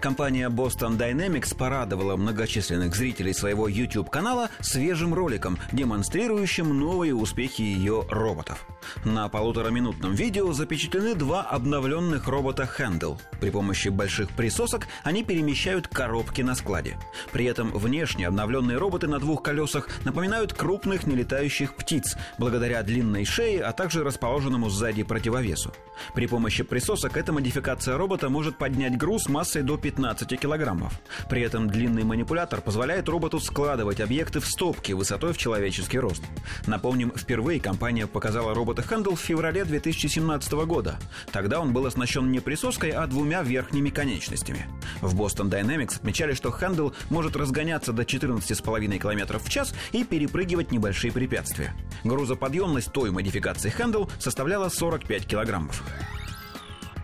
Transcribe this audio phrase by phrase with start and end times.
[0.00, 8.64] Компания Boston Dynamics порадовала многочисленных зрителей своего YouTube-канала свежим роликом, демонстрирующим новые успехи ее роботов.
[9.04, 13.18] На полутораминутном видео запечатлены два обновленных робота Handle.
[13.40, 16.96] При помощи больших присосок они перемещают коробки на складе.
[17.32, 23.62] При этом внешне обновленные роботы на двух колесах напоминают крупных нелетающих птиц, благодаря длинной шее,
[23.62, 25.72] а также расположенному сзади противовесу.
[26.14, 31.00] При помощи присосок эта модификация робота может поднять груз массой до 15 килограммов.
[31.30, 36.22] При этом длинный манипулятор позволяет роботу складывать объекты в стопки высотой в человеческий рост.
[36.66, 40.98] Напомним, впервые компания показала робота Handle в феврале 2017 года.
[41.32, 44.66] Тогда он был оснащен не присоской, а двумя верхними конечностями.
[45.00, 50.70] В Boston Dynamics отмечали, что Handle может разгоняться до 14,5 км в час и перепрыгивать
[50.70, 51.74] небольшие препятствия.
[52.04, 55.82] Грузоподъемность той модификации Handle составляла 45 килограммов.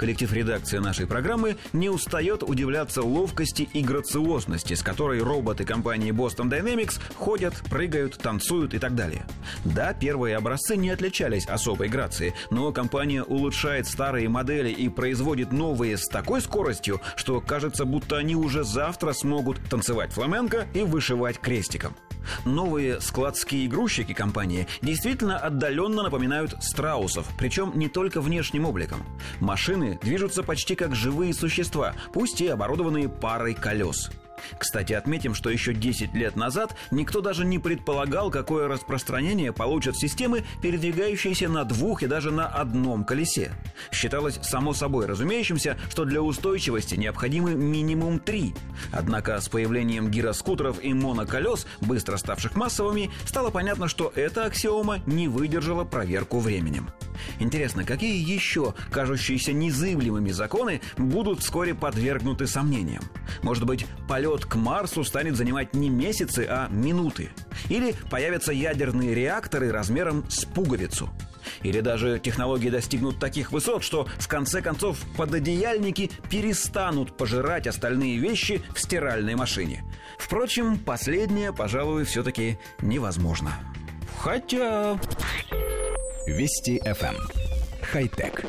[0.00, 6.48] Коллектив редакции нашей программы не устает удивляться ловкости и грациозности, с которой роботы компании Boston
[6.48, 9.26] Dynamics ходят, прыгают, танцуют и так далее.
[9.66, 15.98] Да, первые образцы не отличались особой грацией, но компания улучшает старые модели и производит новые
[15.98, 21.94] с такой скоростью, что кажется, будто они уже завтра смогут танцевать фламенко и вышивать крестиком.
[22.44, 29.04] Новые складские игрушечки компании действительно отдаленно напоминают страусов, причем не только внешним обликом.
[29.40, 34.10] Машины движутся почти как живые существа, пусть и оборудованные парой колес.
[34.58, 40.44] Кстати, отметим, что еще 10 лет назад никто даже не предполагал, какое распространение получат системы,
[40.62, 43.52] передвигающиеся на двух и даже на одном колесе.
[43.92, 48.54] Считалось само собой разумеющимся, что для устойчивости необходимы минимум три.
[48.92, 55.28] Однако с появлением гироскутеров и моноколес, быстро ставших массовыми, стало понятно, что эта аксиома не
[55.28, 56.90] выдержала проверку временем.
[57.38, 63.02] Интересно, какие еще кажущиеся незыблемыми законы будут вскоре подвергнуты сомнениям?
[63.42, 67.30] Может быть, полет к Марсу станет занимать не месяцы, а минуты?
[67.68, 71.10] Или появятся ядерные реакторы размером с пуговицу?
[71.62, 78.62] Или даже технологии достигнут таких высот, что в конце концов пододеяльники перестанут пожирать остальные вещи
[78.74, 79.84] в стиральной машине.
[80.18, 83.52] Впрочем, последнее, пожалуй, все-таки невозможно.
[84.18, 84.98] Хотя...
[86.30, 87.16] Вести FM.
[87.16, 87.28] Эм.
[87.82, 88.44] Хай-тек.